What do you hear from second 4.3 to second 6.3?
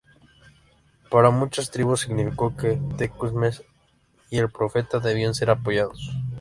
y el Profeta debían ser apoyados.